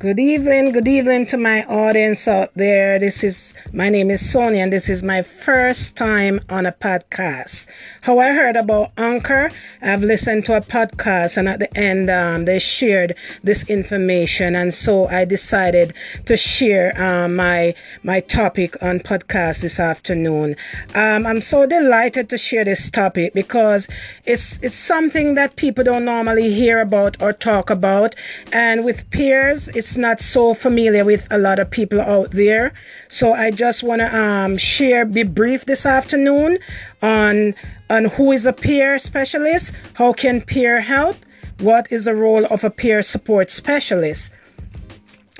Good 0.00 0.20
evening, 0.20 0.70
good 0.70 0.86
evening 0.86 1.26
to 1.26 1.36
my 1.36 1.64
audience 1.64 2.28
out 2.28 2.54
there. 2.54 3.00
This 3.00 3.24
is 3.24 3.52
my 3.72 3.88
name 3.88 4.12
is 4.12 4.30
Sonia, 4.30 4.62
and 4.62 4.72
this 4.72 4.88
is 4.88 5.02
my 5.02 5.22
first 5.22 5.96
time 5.96 6.38
on 6.48 6.66
a 6.66 6.70
podcast. 6.70 7.66
How 8.02 8.20
I 8.20 8.28
heard 8.28 8.54
about 8.54 8.92
Anchor, 8.96 9.50
I've 9.82 10.04
listened 10.04 10.44
to 10.44 10.56
a 10.56 10.60
podcast, 10.60 11.36
and 11.36 11.48
at 11.48 11.58
the 11.58 11.76
end, 11.76 12.10
um, 12.10 12.44
they 12.44 12.60
shared 12.60 13.16
this 13.42 13.68
information, 13.68 14.54
and 14.54 14.72
so 14.72 15.08
I 15.08 15.24
decided 15.24 15.94
to 16.26 16.36
share 16.36 16.94
um, 17.02 17.34
my 17.34 17.74
my 18.04 18.20
topic 18.20 18.80
on 18.80 19.00
podcast 19.00 19.62
this 19.62 19.80
afternoon. 19.80 20.54
Um, 20.94 21.26
I'm 21.26 21.40
so 21.40 21.66
delighted 21.66 22.28
to 22.28 22.38
share 22.38 22.64
this 22.64 22.88
topic 22.88 23.34
because 23.34 23.88
it's 24.26 24.60
it's 24.62 24.76
something 24.76 25.34
that 25.34 25.56
people 25.56 25.82
don't 25.82 26.04
normally 26.04 26.52
hear 26.52 26.80
about 26.80 27.20
or 27.20 27.32
talk 27.32 27.68
about, 27.68 28.14
and 28.52 28.84
with 28.84 29.10
peers, 29.10 29.66
it's 29.70 29.87
it's 29.88 29.96
not 29.96 30.20
so 30.20 30.52
familiar 30.52 31.02
with 31.02 31.26
a 31.30 31.38
lot 31.38 31.58
of 31.58 31.70
people 31.70 31.98
out 31.98 32.30
there. 32.32 32.74
So 33.08 33.32
I 33.32 33.50
just 33.50 33.82
want 33.82 34.00
to 34.00 34.14
um, 34.14 34.58
share, 34.58 35.06
be 35.06 35.22
brief 35.22 35.64
this 35.64 35.86
afternoon 35.86 36.58
on 37.00 37.54
on 37.88 38.04
who 38.04 38.32
is 38.32 38.44
a 38.44 38.52
peer 38.52 38.98
specialist, 38.98 39.74
how 39.94 40.12
can 40.12 40.42
peer 40.42 40.82
help, 40.82 41.16
what 41.60 41.90
is 41.90 42.04
the 42.04 42.14
role 42.14 42.44
of 42.52 42.64
a 42.64 42.70
peer 42.70 43.00
support 43.00 43.48
specialist. 43.48 44.30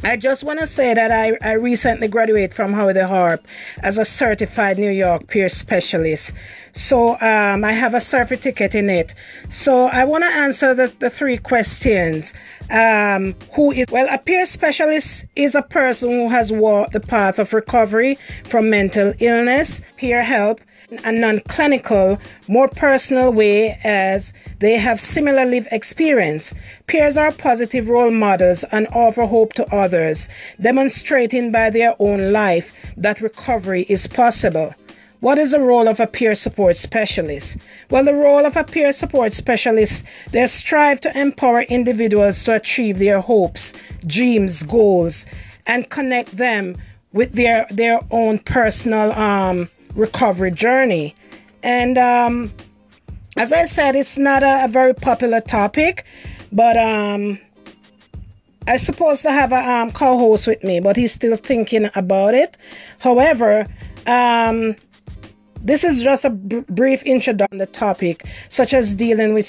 I 0.04 0.16
just 0.16 0.44
want 0.44 0.60
to 0.60 0.66
say 0.66 0.94
that 0.94 1.10
I, 1.10 1.36
I 1.42 1.54
recently 1.54 2.06
graduated 2.06 2.54
from 2.54 2.72
Howie 2.72 2.92
the 2.92 3.08
Harp 3.08 3.44
as 3.82 3.98
a 3.98 4.04
certified 4.04 4.78
New 4.78 4.90
York 4.90 5.26
peer 5.26 5.48
specialist. 5.48 6.32
So 6.70 7.14
um, 7.20 7.64
I 7.64 7.72
have 7.72 7.94
a 7.94 8.00
certificate 8.00 8.76
in 8.76 8.88
it. 8.90 9.12
So 9.48 9.86
I 9.86 10.04
want 10.04 10.22
to 10.22 10.30
answer 10.30 10.72
the, 10.72 10.92
the 11.00 11.10
three 11.10 11.36
questions. 11.36 12.32
Um, 12.70 13.34
who 13.54 13.72
is, 13.72 13.86
well, 13.90 14.06
a 14.08 14.18
peer 14.18 14.46
specialist 14.46 15.24
is 15.34 15.56
a 15.56 15.62
person 15.62 16.10
who 16.10 16.28
has 16.28 16.52
walked 16.52 16.92
the 16.92 17.00
path 17.00 17.40
of 17.40 17.52
recovery 17.52 18.18
from 18.44 18.70
mental 18.70 19.14
illness, 19.18 19.80
peer 19.96 20.22
help, 20.22 20.60
a 21.04 21.12
non 21.12 21.40
clinical, 21.40 22.18
more 22.46 22.68
personal 22.68 23.30
way 23.30 23.78
as 23.84 24.32
they 24.60 24.78
have 24.78 25.00
similar 25.00 25.44
lived 25.44 25.68
experience. 25.70 26.54
Peers 26.86 27.18
are 27.18 27.30
positive 27.30 27.88
role 27.88 28.10
models 28.10 28.64
and 28.72 28.86
offer 28.88 29.26
hope 29.26 29.52
to 29.54 29.66
others, 29.74 30.28
demonstrating 30.60 31.52
by 31.52 31.68
their 31.68 31.94
own 31.98 32.32
life 32.32 32.72
that 32.96 33.20
recovery 33.20 33.82
is 33.88 34.06
possible. 34.06 34.74
What 35.20 35.36
is 35.36 35.50
the 35.50 35.60
role 35.60 35.88
of 35.88 36.00
a 36.00 36.06
peer 36.06 36.34
support 36.34 36.76
specialist? 36.76 37.58
Well, 37.90 38.04
the 38.04 38.14
role 38.14 38.46
of 38.46 38.56
a 38.56 38.64
peer 38.64 38.92
support 38.92 39.34
specialist, 39.34 40.04
they 40.30 40.46
strive 40.46 41.00
to 41.00 41.18
empower 41.18 41.62
individuals 41.62 42.44
to 42.44 42.54
achieve 42.54 42.98
their 42.98 43.20
hopes, 43.20 43.74
dreams, 44.06 44.62
goals, 44.62 45.26
and 45.66 45.90
connect 45.90 46.36
them 46.36 46.76
with 47.12 47.32
their 47.32 47.66
their 47.70 48.00
own 48.10 48.38
personal 48.38 49.12
um, 49.12 49.68
recovery 49.98 50.50
journey. 50.50 51.14
And 51.62 51.98
um, 51.98 52.52
as 53.36 53.52
I 53.52 53.64
said, 53.64 53.96
it's 53.96 54.16
not 54.16 54.42
a, 54.42 54.64
a 54.64 54.68
very 54.68 54.94
popular 54.94 55.40
topic, 55.40 56.04
but 56.52 56.76
um, 56.76 57.38
I 58.66 58.76
supposed 58.76 59.22
to 59.22 59.32
have 59.32 59.52
a 59.52 59.68
um, 59.68 59.90
co-host 59.90 60.46
with 60.46 60.62
me, 60.62 60.80
but 60.80 60.96
he's 60.96 61.12
still 61.12 61.36
thinking 61.36 61.90
about 61.94 62.34
it. 62.34 62.56
However, 63.00 63.66
um, 64.06 64.76
this 65.60 65.84
is 65.84 66.02
just 66.02 66.24
a 66.24 66.30
brief 66.30 67.02
introduction 67.02 67.48
on 67.52 67.58
the 67.58 67.66
topic, 67.66 68.24
such 68.48 68.72
as 68.72 68.94
dealing 68.94 69.34
with 69.34 69.46